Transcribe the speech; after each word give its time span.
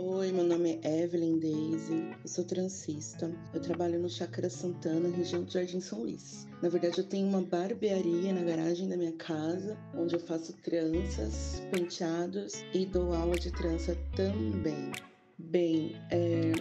Oi, 0.00 0.30
meu 0.30 0.44
nome 0.44 0.78
é 0.84 1.02
Evelyn 1.02 1.40
Daisy, 1.40 2.14
eu 2.22 2.28
sou 2.28 2.44
transista. 2.44 3.28
Eu 3.52 3.60
trabalho 3.60 3.98
no 3.98 4.08
Chácara 4.08 4.48
Santana, 4.48 5.08
região 5.08 5.42
do 5.42 5.50
Jardim 5.50 5.80
São 5.80 6.02
Luís. 6.02 6.46
Na 6.62 6.68
verdade, 6.68 6.98
eu 6.98 7.04
tenho 7.04 7.26
uma 7.26 7.42
barbearia 7.42 8.32
na 8.32 8.42
garagem 8.42 8.88
da 8.88 8.96
minha 8.96 9.10
casa, 9.14 9.76
onde 9.96 10.14
eu 10.14 10.20
faço 10.20 10.52
tranças, 10.62 11.60
penteados 11.72 12.62
e 12.72 12.86
dou 12.86 13.12
aula 13.12 13.34
de 13.40 13.50
trança 13.50 13.98
também. 14.14 14.92
Bem, 15.36 15.96
é, 16.10 16.52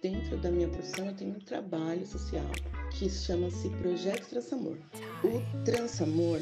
dentro 0.00 0.36
da 0.36 0.48
minha 0.48 0.68
profissão 0.68 1.06
eu 1.06 1.14
tenho 1.16 1.32
um 1.32 1.40
trabalho 1.40 2.06
social 2.06 2.46
que 2.92 3.10
chama-se 3.10 3.70
Projeto 3.70 4.28
Transamor. 4.28 4.76
O 5.24 5.64
Transamor 5.64 6.40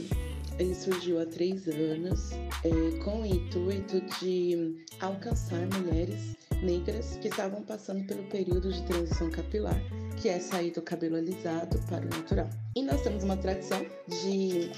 ele 0.59 0.75
surgiu 0.75 1.21
há 1.21 1.27
três 1.27 1.67
anos 1.69 2.33
é, 2.65 2.99
com 3.05 3.23
o 3.23 3.27
intuito 3.27 4.01
de 4.21 4.77
alcançar 5.01 5.67
mulheres 5.79 6.37
negras 6.63 7.17
que 7.21 7.29
estavam 7.29 7.63
passando 7.63 8.07
pelo 8.07 8.23
período 8.25 8.73
de 8.73 8.83
transição 8.87 9.31
capilar, 9.31 9.81
que 10.17 10.29
é 10.29 10.41
sair 10.41 10.71
do 10.71 10.83
cabelo 10.83 11.17
alisado 11.17 11.79
para 11.89 12.05
o 12.05 12.09
natural. 12.09 12.49
E 12.75 12.83
nós 12.83 13.01
temos 13.03 13.23
uma 13.25 13.37
tradição 13.37 13.85
de 14.09 14.71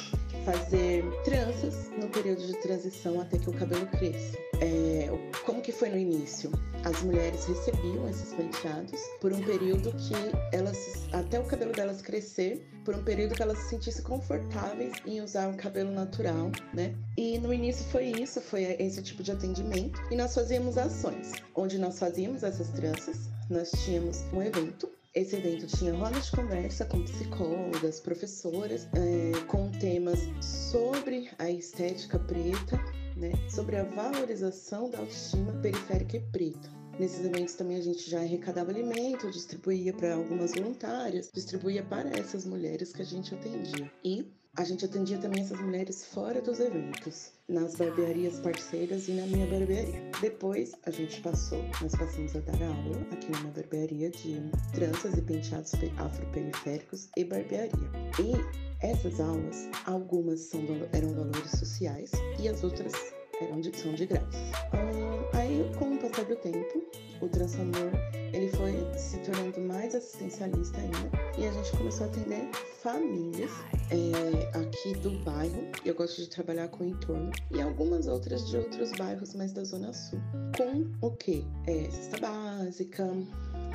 fazer 0.45 1.05
tranças 1.25 1.91
no 1.99 2.09
período 2.09 2.47
de 2.47 2.55
transição 2.61 3.21
até 3.21 3.39
que 3.39 3.51
o 3.51 3.53
cabelo 3.53 3.87
cresça. 3.87 4.37
É, 4.61 5.09
como 5.45 5.61
que 5.61 5.73
foi 5.73 5.89
no 5.89 5.99
início? 5.99 6.51
As 6.85 7.03
mulheres 7.03 7.45
recebiam 7.45 8.09
esses 8.09 8.33
penteados 8.35 9.01
por 9.21 9.33
um 9.33 9.43
período 9.43 9.93
que 9.93 10.15
elas, 10.57 11.07
até 11.13 11.39
o 11.39 11.45
cabelo 11.45 11.73
delas 11.73 12.01
crescer, 12.01 12.67
por 12.85 12.95
um 12.95 13.03
período 13.03 13.35
que 13.35 13.43
elas 13.43 13.59
se 13.59 13.71
sentissem 13.71 14.03
confortáveis 14.03 14.93
em 15.05 15.21
usar 15.21 15.49
um 15.49 15.57
cabelo 15.57 15.91
natural, 15.91 16.51
né? 16.73 16.95
E 17.17 17.39
no 17.39 17.53
início 17.53 17.85
foi 17.87 18.07
isso, 18.07 18.41
foi 18.41 18.63
esse 18.79 19.03
tipo 19.03 19.23
de 19.23 19.33
atendimento. 19.33 20.01
E 20.11 20.17
nós 20.17 20.35
fazíamos 20.35 20.79
ações, 20.79 21.33
onde 21.55 21.79
nós 21.79 21.99
fazíamos 21.99 22.43
essas 22.43 22.69
tranças, 22.71 23.29
nós 23.51 23.71
tínhamos 23.85 24.23
um 24.33 24.43
evento 24.43 24.89
esse 25.19 25.35
evento 25.35 25.67
tinha 25.67 25.93
roda 25.95 26.21
de 26.21 26.31
conversa 26.31 26.85
com 26.85 27.03
psicólogas, 27.03 27.99
professoras, 27.99 28.89
é, 28.95 29.33
com 29.47 29.71
temas 29.71 30.21
sobre 30.41 31.29
a 31.39 31.51
estética 31.51 32.19
preta, 32.19 32.77
né, 33.17 33.33
sobre 33.49 33.77
a 33.77 33.85
valorização 33.85 34.89
da 34.89 34.99
autoestima 34.99 35.53
periférica 35.55 36.19
e 36.19 36.21
preta. 36.21 36.71
Nesses 37.01 37.25
eventos 37.25 37.55
também 37.55 37.77
a 37.77 37.83
gente 37.83 38.09
já 38.09 38.21
arrecadava 38.21 38.71
alimento, 38.71 39.31
distribuía 39.31 39.93
para 39.93 40.15
algumas 40.15 40.53
voluntárias, 40.53 41.31
distribuía 41.33 41.83
para 41.83 42.11
essas 42.11 42.45
mulheres 42.45 42.93
que 42.93 43.03
a 43.03 43.05
gente 43.05 43.35
atendia. 43.35 43.91
E 44.05 44.27
a 44.59 44.65
gente 44.65 44.85
atendia 44.85 45.17
também 45.19 45.41
essas 45.41 45.61
mulheres 45.61 46.05
fora 46.07 46.43
dos 46.43 46.59
eventos, 46.59 47.31
nas 47.49 47.77
barbearias 47.77 48.41
parceiras 48.41 49.07
e 49.07 49.13
na 49.13 49.25
minha 49.27 49.47
barbearia. 49.47 50.11
Depois 50.21 50.73
a 50.85 50.91
gente 50.91 51.21
passou, 51.21 51.63
nós 51.81 51.95
passamos 51.95 52.35
a 52.35 52.41
dar 52.41 52.61
aula 52.65 53.01
aqui 53.13 53.31
minha 53.41 53.53
barbearia 53.53 54.11
de 54.11 54.51
tranças 54.75 55.15
e 55.15 55.23
penteados 55.23 55.73
afroperiféricos 55.97 57.09
e 57.17 57.25
barbearia. 57.25 57.89
E 58.19 58.85
essas 58.85 59.21
aulas, 59.21 59.69
algumas 59.87 60.41
são, 60.41 60.61
eram 60.93 61.15
valores 61.15 61.53
sociais 61.53 62.11
e 62.41 62.49
as 62.49 62.65
outras 62.65 62.93
eram 63.41 63.61
de, 63.61 63.77
são 63.79 63.95
de 63.95 64.07
graça. 64.07 64.39
Um, 64.75 65.39
aí, 65.39 65.71
com 65.79 65.95
o 65.95 65.99
passar 65.99 66.25
do 66.25 66.35
tempo, 66.35 66.83
o 67.21 67.29
Transamor 67.29 67.93
ele 68.39 68.49
foi 68.51 68.73
se 68.97 69.19
tornando 69.19 69.61
mais 69.61 69.95
assistencialista 69.97 70.79
ainda 70.79 71.11
e 71.37 71.45
a 71.45 71.53
gente 71.53 71.77
começou 71.77 72.07
a 72.07 72.09
atender 72.09 72.49
famílias 72.81 73.51
é, 73.91 74.59
aqui 74.59 74.93
do 75.01 75.11
bairro. 75.25 75.61
Eu 75.85 75.95
gosto 75.95 76.23
de 76.23 76.29
trabalhar 76.29 76.69
com 76.69 76.85
o 76.85 76.87
entorno 76.87 77.33
e 77.51 77.61
algumas 77.61 78.07
outras 78.07 78.49
de 78.49 78.57
outros 78.57 78.93
bairros 78.93 79.35
mais 79.35 79.53
da 79.53 79.65
Zona 79.65 79.93
Sul. 79.93 80.21
Com 80.57 80.87
o 81.05 81.11
que? 81.17 81.45
É, 81.67 81.91
cesta 81.91 82.19
básica, 82.19 83.05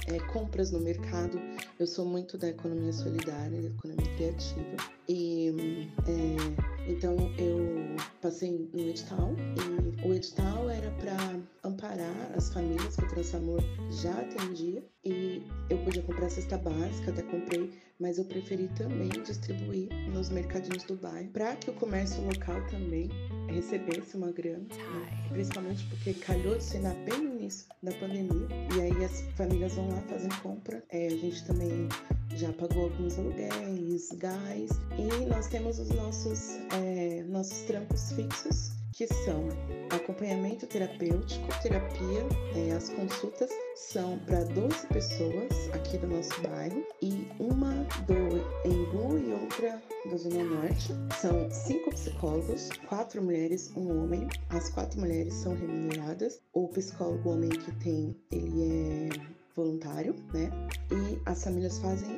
é, 0.07 0.19
compras 0.31 0.71
no 0.71 0.79
mercado. 0.79 1.37
Eu 1.77 1.85
sou 1.85 2.05
muito 2.05 2.37
da 2.37 2.47
economia 2.47 2.93
solidária, 2.93 3.61
da 3.61 3.67
economia 3.67 4.15
criativa. 4.15 4.77
E 5.09 5.89
é, 6.07 6.72
então 6.87 7.15
eu 7.37 7.95
passei 8.21 8.69
no 8.73 8.81
edital 8.81 9.33
e 9.57 10.07
o 10.07 10.13
edital 10.13 10.69
era 10.69 10.91
para 10.91 11.39
amparar 11.63 12.31
as 12.35 12.51
famílias 12.51 12.95
que 12.95 13.03
o 13.03 13.07
Transamor 13.07 13.61
já 13.89 14.11
atendia 14.11 14.83
e 15.05 15.43
eu 15.69 15.77
podia 15.79 16.01
comprar 16.01 16.29
cesta 16.29 16.57
básica, 16.57 17.11
até 17.11 17.21
comprei, 17.23 17.71
mas 17.99 18.17
eu 18.17 18.25
preferi 18.25 18.67
também 18.69 19.09
distribuir 19.09 19.89
nos 20.09 20.29
mercadinhos 20.29 20.83
do 20.83 20.95
bairro 20.95 21.29
para 21.31 21.55
que 21.55 21.69
o 21.69 21.73
comércio 21.73 22.21
local 22.25 22.65
também 22.67 23.09
recebesse 23.47 24.17
uma 24.17 24.31
grana, 24.31 24.59
né? 24.59 25.29
principalmente 25.29 25.85
porque 25.87 26.13
calhou 26.13 26.57
de 26.57 26.63
ser 26.63 26.81
bem 26.81 27.21
no 27.21 27.35
início 27.35 27.67
da 27.81 27.91
pandemia 27.93 28.47
e 28.75 28.81
aí 28.81 29.05
as 29.05 29.21
famílias 29.35 29.75
vão 29.75 29.89
lá 29.89 30.01
fazem 30.01 30.29
compra. 30.41 30.83
É, 30.89 31.07
a 31.07 31.17
gente 31.17 31.45
também 31.45 31.87
já 32.35 32.51
pagou 32.53 32.83
alguns 32.85 33.17
aluguéis, 33.17 34.09
gás 34.17 34.69
e 34.97 35.25
nós 35.25 35.47
temos 35.47 35.79
os 35.79 35.89
nossos 35.89 36.57
é, 36.73 37.23
nossos 37.27 37.59
trampos 37.61 38.11
fixos 38.13 38.73
que 38.93 39.07
são 39.07 39.49
acompanhamento 39.89 40.67
terapêutico, 40.67 41.47
terapia, 41.61 42.21
é, 42.55 42.71
as 42.71 42.89
consultas 42.89 43.49
são 43.75 44.19
para 44.19 44.43
12 44.43 44.87
pessoas 44.87 45.51
aqui 45.73 45.97
do 45.97 46.07
nosso 46.07 46.39
bairro 46.41 46.85
e 47.01 47.27
uma 47.39 47.73
do 48.05 48.69
Embu 48.69 49.17
e 49.17 49.33
outra 49.33 49.81
da 50.05 50.15
Zona 50.15 50.43
Norte. 50.43 50.93
São 51.19 51.49
cinco 51.49 51.89
psicólogos, 51.89 52.69
quatro 52.87 53.21
mulheres, 53.23 53.73
um 53.75 54.03
homem. 54.03 54.27
As 54.49 54.69
quatro 54.69 54.99
mulheres 54.99 55.33
são 55.33 55.55
remuneradas. 55.55 56.39
O 56.53 56.67
psicólogo 56.67 57.31
homem 57.31 57.49
que 57.49 57.71
tem, 57.77 58.15
ele 58.31 59.09
é 59.11 59.42
voluntário, 59.55 60.15
né? 60.33 60.49
E 60.91 61.19
as 61.25 61.43
famílias 61.43 61.77
fazem 61.79 62.09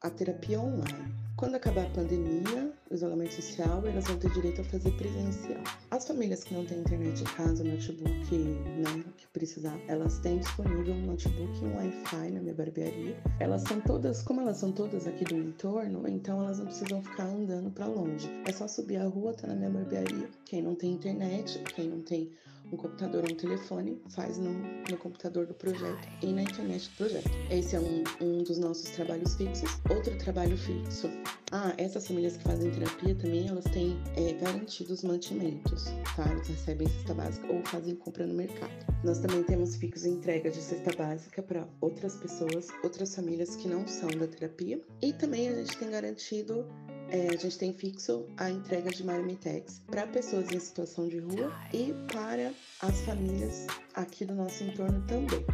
a 0.00 0.10
terapia 0.10 0.60
online. 0.60 1.28
Quando 1.36 1.54
acabar 1.54 1.86
a 1.86 1.90
pandemia, 1.90 2.72
o 2.90 2.94
isolamento 2.94 3.34
social, 3.34 3.86
elas 3.86 4.04
vão 4.08 4.18
ter 4.18 4.28
direito 4.32 4.60
a 4.60 4.64
fazer 4.64 4.90
presencial. 4.96 5.62
As 5.88 6.04
famílias 6.04 6.42
que 6.42 6.52
não 6.52 6.66
têm 6.66 6.80
internet 6.80 7.20
em 7.20 7.24
casa, 7.24 7.62
notebook, 7.62 8.36
né, 8.36 9.04
que 9.16 9.26
precisar, 9.28 9.78
elas 9.86 10.18
têm 10.18 10.40
disponível 10.40 10.94
um 10.94 11.06
notebook 11.06 11.56
e 11.62 11.64
um 11.64 11.76
Wi-Fi 11.76 12.30
na 12.32 12.40
minha 12.40 12.54
barbearia. 12.54 13.16
Elas 13.38 13.62
são 13.62 13.80
todas, 13.80 14.20
como 14.20 14.40
elas 14.40 14.56
são 14.56 14.72
todas 14.72 15.06
aqui 15.06 15.24
do 15.24 15.36
entorno, 15.36 16.08
então 16.08 16.42
elas 16.42 16.58
não 16.58 16.66
precisam 16.66 17.00
ficar 17.04 17.26
andando 17.26 17.70
para 17.70 17.86
longe. 17.86 18.28
É 18.44 18.52
só 18.52 18.66
subir 18.66 18.96
a 18.96 19.06
rua, 19.06 19.32
tá 19.32 19.46
na 19.46 19.54
minha 19.54 19.70
barbearia. 19.70 20.28
Quem 20.44 20.60
não 20.60 20.74
tem 20.74 20.90
internet, 20.90 21.62
quem 21.76 21.88
não 21.88 22.00
tem 22.00 22.32
um 22.72 22.76
computador 22.76 23.24
ou 23.24 23.32
um 23.32 23.34
telefone, 23.34 24.00
faz 24.10 24.38
no, 24.38 24.52
no 24.52 24.96
computador 24.98 25.46
do 25.46 25.54
projeto 25.54 26.08
e 26.22 26.26
na 26.26 26.42
internet 26.42 26.88
do 26.90 26.96
projeto. 26.96 27.30
Esse 27.50 27.76
é 27.76 27.80
um, 27.80 28.04
um 28.20 28.42
dos 28.42 28.58
nossos 28.58 28.90
trabalhos 28.90 29.34
fixos. 29.34 29.70
Outro 29.90 30.16
trabalho 30.18 30.56
fixo. 30.56 31.08
Ah, 31.50 31.72
essas 31.78 32.06
famílias 32.06 32.36
que 32.36 32.44
fazem 32.44 32.70
terapia 32.70 33.14
também, 33.14 33.48
elas 33.48 33.64
têm 33.64 33.98
é, 34.16 34.32
garantidos 34.34 35.02
mantimentos, 35.02 35.84
tá? 36.14 36.28
Elas 36.30 36.46
recebem 36.46 36.88
cesta 36.88 37.14
básica 37.14 37.50
ou 37.52 37.64
fazem 37.64 37.94
compra 37.94 38.26
no 38.26 38.34
mercado. 38.34 38.70
Nós 39.02 39.18
também 39.18 39.42
temos 39.42 39.76
fixos 39.76 40.04
entrega 40.04 40.50
de 40.50 40.60
cesta 40.60 40.94
básica 40.96 41.42
para 41.42 41.66
outras 41.80 42.16
pessoas, 42.16 42.68
outras 42.82 43.14
famílias 43.14 43.56
que 43.56 43.68
não 43.68 43.86
são 43.86 44.08
da 44.10 44.26
terapia. 44.26 44.80
E 45.00 45.12
também 45.12 45.48
a 45.48 45.54
gente 45.54 45.76
tem 45.78 45.90
garantido 45.90 46.66
é, 47.10 47.28
a 47.34 47.36
gente 47.36 47.58
tem 47.58 47.72
fixo 47.72 48.26
a 48.36 48.50
entrega 48.50 48.90
de 48.90 49.04
marmitex 49.04 49.80
para 49.86 50.06
pessoas 50.06 50.50
em 50.52 50.60
situação 50.60 51.08
de 51.08 51.18
rua 51.18 51.52
e 51.72 51.94
para 52.12 52.52
as 52.82 53.00
famílias 53.00 53.66
aqui 53.94 54.24
do 54.24 54.34
nosso 54.34 54.64
entorno 54.64 55.04
também. 55.06 55.44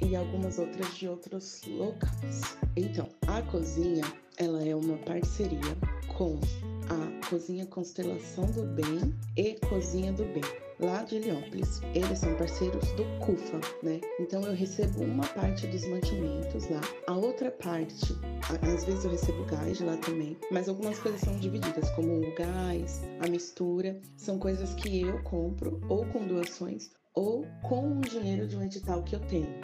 E 0.00 0.16
algumas 0.16 0.58
outras 0.58 0.96
de 0.96 1.08
outros 1.08 1.62
locais. 1.66 2.56
Então, 2.76 3.08
a 3.28 3.40
cozinha, 3.42 4.02
ela 4.36 4.62
é 4.64 4.74
uma 4.74 4.98
parceria 4.98 5.76
com 6.16 6.40
a 6.88 7.28
Cozinha 7.28 7.66
Constelação 7.66 8.46
do 8.46 8.64
Bem 8.64 9.14
e 9.36 9.54
Cozinha 9.66 10.12
do 10.12 10.24
Bem 10.24 10.42
lá 10.82 11.02
de 11.04 11.16
Heliópolis. 11.16 11.80
Eles 11.94 12.18
são 12.18 12.34
parceiros 12.36 12.90
do 12.92 13.04
CUFA, 13.24 13.60
né? 13.82 14.00
Então 14.18 14.42
eu 14.42 14.54
recebo 14.54 15.02
uma 15.02 15.26
parte 15.28 15.66
dos 15.68 15.86
mantimentos 15.86 16.68
lá, 16.68 16.80
a 17.06 17.16
outra 17.16 17.50
parte, 17.50 18.14
às 18.62 18.84
vezes 18.84 19.04
eu 19.04 19.10
recebo 19.10 19.44
gás 19.44 19.80
lá 19.80 19.96
também, 19.98 20.36
mas 20.50 20.68
algumas 20.68 20.98
coisas 20.98 21.20
são 21.20 21.38
divididas, 21.38 21.88
como 21.90 22.18
o 22.18 22.34
gás, 22.34 23.00
a 23.20 23.28
mistura, 23.28 24.00
são 24.16 24.38
coisas 24.38 24.74
que 24.74 25.02
eu 25.02 25.22
compro 25.22 25.80
ou 25.88 26.04
com 26.06 26.26
doações 26.26 26.90
ou 27.14 27.46
com 27.62 27.98
o 27.98 28.00
dinheiro 28.00 28.46
de 28.48 28.56
um 28.56 28.62
edital 28.62 29.02
que 29.02 29.14
eu 29.14 29.20
tenho 29.20 29.60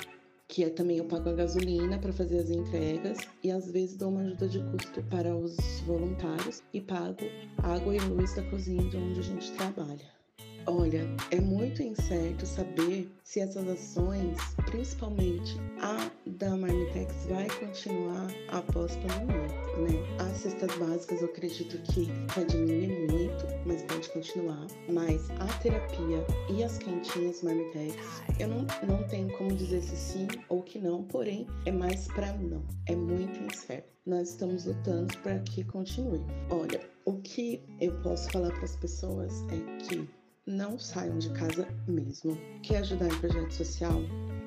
que 0.49 0.65
é 0.65 0.71
também 0.71 0.97
eu 0.97 1.05
pago 1.05 1.29
a 1.29 1.35
gasolina 1.35 1.99
para 1.99 2.13
fazer 2.13 2.39
as 2.39 2.51
entregas 2.51 3.19
e 3.45 3.51
às 3.51 3.71
vezes 3.71 3.97
dou 3.97 4.09
uma 4.09 4.23
ajuda 4.23 4.49
de 4.49 4.59
custo 4.71 5.03
para 5.05 5.37
os 5.37 5.57
voluntários 5.87 6.63
e 6.73 6.81
pago 6.81 7.27
água 7.59 7.95
e 7.95 8.01
luz 8.01 8.35
da 8.35 8.43
cozinha 8.51 8.89
de 8.89 8.97
onde 8.97 9.21
a 9.21 9.23
gente 9.23 9.53
trabalha. 9.53 10.19
Olha, 10.67 11.07
é 11.31 11.41
muito 11.41 11.83
incerto 11.83 12.45
saber 12.45 13.11
se 13.25 13.41
essas 13.41 13.67
ações, 13.69 14.37
principalmente 14.67 15.57
a 15.81 16.11
da 16.27 16.57
Marmitex, 16.57 17.27
vai 17.27 17.49
continuar 17.59 18.08
após 18.49 18.97
pandemia, 18.97 19.49
né? 19.79 20.17
As 20.19 20.39
cestas 20.39 20.77
básicas 20.79 21.21
eu 21.21 21.29
acredito 21.29 21.79
que 21.93 22.07
vai 22.35 22.45
diminuir 22.45 23.11
muito, 23.11 23.47
mas 23.67 23.83
pode 23.83 24.09
continuar. 24.11 24.67
Mas 24.89 25.31
a 25.31 25.47
terapia 25.59 26.27
e 26.51 26.63
as 26.63 26.79
quentinhas 26.79 27.43
Marmitex, 27.43 27.97
eu 28.39 28.49
não, 28.49 28.67
não 28.87 29.03
tenho 29.09 29.31
como 29.37 29.55
dizer 29.55 29.83
se 29.83 29.97
sim 29.97 30.29
ou 30.49 30.63
que 30.63 30.79
não, 30.79 31.05
porém 31.05 31.47
é 31.67 31.73
mais 31.73 32.07
para 32.09 32.33
não. 32.35 32.65
É 32.87 32.97
muito 32.97 33.39
incerto. 33.43 33.89
Nós 34.07 34.31
estamos 34.31 34.65
lutando 34.65 35.17
para 35.19 35.39
que 35.41 35.63
continue. 35.65 36.25
Olha, 36.51 36.81
o 37.05 37.15
que 37.21 37.63
eu 37.81 37.93
posso 38.01 38.31
falar 38.31 38.51
para 38.51 38.65
as 38.65 38.77
pessoas 38.77 39.45
é 39.51 39.85
que 39.85 40.09
não 40.47 40.79
saiam 40.79 41.19
de 41.19 41.31
casa 41.31 41.69
mesmo. 41.87 42.39
Quer 42.63 42.79
ajudar 42.79 43.07
em 43.07 43.19
projeto 43.21 43.53
social? 43.53 44.01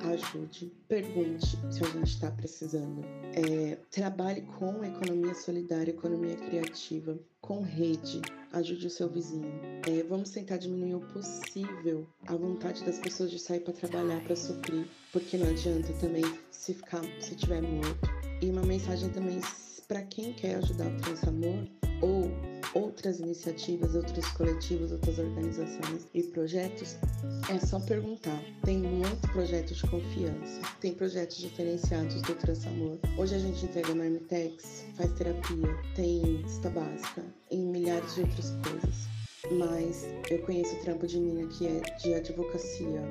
Ajude, 0.04 0.72
pergunte 0.88 1.58
se 1.70 1.84
a 1.84 1.88
gente 1.88 2.08
está 2.08 2.32
precisando. 2.32 3.04
É, 3.34 3.78
trabalhe 3.92 4.42
com 4.42 4.84
economia 4.84 5.36
solidária, 5.36 5.92
economia 5.92 6.36
criativa, 6.36 7.20
com 7.40 7.62
rede. 7.62 8.22
Ajude 8.52 8.88
o 8.88 8.90
seu 8.90 9.08
vizinho. 9.08 9.52
É, 9.88 10.04
vamos 10.04 10.32
tentar 10.32 10.58
diminuir 10.58 10.96
o 10.96 11.08
possível 11.14 12.08
a 12.28 12.36
vontade 12.36 12.84
das 12.84 12.98
pessoas 12.98 13.30
de 13.30 13.38
sair 13.38 13.60
para 13.60 13.74
trabalhar, 13.74 14.22
para 14.24 14.36
suprir, 14.36 14.88
porque 15.14 15.38
não 15.38 15.48
adianta 15.48 15.94
também 15.94 16.24
se 16.50 16.74
ficar, 16.74 17.04
se 17.20 17.36
tiver 17.36 17.62
morto. 17.62 18.10
E 18.42 18.50
uma 18.50 18.64
mensagem 18.64 19.10
também 19.10 19.40
para 19.88 20.02
quem 20.02 20.34
quer 20.34 20.56
ajudar 20.56 20.88
o 20.88 20.98
Transamor 20.98 21.68
ou 22.02 22.30
outras 22.74 23.20
iniciativas, 23.20 23.96
outros 23.96 24.26
coletivos, 24.30 24.92
outras 24.92 25.20
organizações 25.20 26.08
e 26.14 26.24
projetos, 26.24 26.98
é 27.50 27.60
só 27.60 27.80
perguntar. 27.80 28.42
Tem 28.64 28.78
muito 28.78 29.28
projeto 29.30 29.74
de 29.74 29.88
confiança, 29.88 30.62
tem 30.80 30.94
projetos 30.94 31.38
diferenciados 31.38 32.22
do 32.22 32.36
Transamor. 32.36 32.98
Hoje 33.18 33.36
a 33.36 33.40
gente 33.40 33.66
entrega 33.66 33.94
Marmitex, 33.94 34.86
faz 34.96 35.12
terapia, 35.14 35.68
tem 35.96 36.44
cesta 36.48 36.70
básica 36.70 37.24
e 37.50 37.58
milhares 37.58 38.16
de 38.16 38.22
outras 38.22 38.52
coisas. 38.64 39.12
Mas 39.52 40.08
eu 40.30 40.40
conheço 40.44 40.76
o 40.76 40.80
trampo 40.82 41.08
de 41.08 41.20
mina 41.20 41.48
que 41.48 41.68
é 41.68 41.80
de 41.98 42.14
advocacia, 42.14 43.02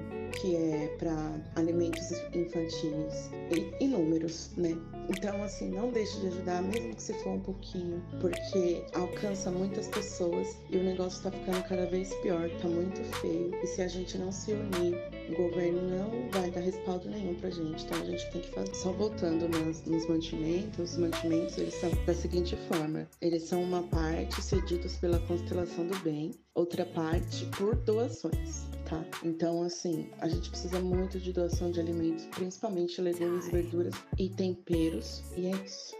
que 0.40 0.54
é 0.54 0.86
para 0.98 1.34
alimentos 1.56 2.12
infantis 2.32 3.30
e 3.50 3.84
inúmeros, 3.84 4.50
né? 4.56 4.76
Então, 5.10 5.42
assim, 5.42 5.68
não 5.70 5.90
deixe 5.90 6.20
de 6.20 6.28
ajudar, 6.28 6.62
mesmo 6.62 6.94
que 6.94 7.02
se 7.02 7.12
for 7.14 7.30
um 7.30 7.40
pouquinho, 7.40 8.00
porque 8.20 8.84
alcança 8.94 9.50
muitas 9.50 9.88
pessoas 9.88 10.56
e 10.70 10.76
o 10.76 10.84
negócio 10.84 11.22
tá 11.22 11.32
ficando 11.32 11.62
cada 11.64 11.86
vez 11.86 12.14
pior, 12.16 12.48
tá 12.62 12.68
muito 12.68 13.02
feio. 13.20 13.52
E 13.60 13.66
se 13.66 13.82
a 13.82 13.88
gente 13.88 14.16
não 14.16 14.30
se 14.30 14.52
unir, 14.52 14.96
o 15.28 15.36
governo 15.36 15.82
não 15.82 16.30
vai 16.30 16.50
dar 16.52 16.60
respaldo 16.60 17.08
nenhum 17.10 17.34
pra 17.34 17.50
gente. 17.50 17.84
Então 17.84 18.00
a 18.00 18.04
gente 18.04 18.30
tem 18.30 18.40
que 18.40 18.50
fazer. 18.50 18.74
Só 18.74 18.92
voltando 18.92 19.48
nas, 19.48 19.84
nos 19.84 20.08
mantimentos, 20.08 20.92
os 20.92 20.98
mantimentos 20.98 21.58
eles 21.58 21.74
são 21.74 21.90
da 22.06 22.14
seguinte 22.14 22.56
forma: 22.68 23.08
eles 23.20 23.42
são 23.42 23.62
uma 23.64 23.82
parte 23.82 24.40
cedidos 24.40 24.96
pela 24.96 25.18
constelação 25.20 25.86
do 25.88 25.98
bem, 25.98 26.32
outra 26.54 26.84
parte 26.84 27.46
por 27.56 27.76
doações 27.76 28.70
tá? 28.90 29.04
Então, 29.22 29.62
assim, 29.62 30.10
a 30.18 30.28
gente 30.28 30.50
precisa 30.50 30.80
muito 30.80 31.18
de 31.18 31.32
doação 31.32 31.70
de 31.70 31.78
alimentos, 31.80 32.24
principalmente 32.26 33.00
legumes, 33.00 33.48
verduras 33.48 33.94
e 34.18 34.28
temperos. 34.28 35.22
E 35.36 35.46
é 35.46 35.50
isso. 35.64 35.99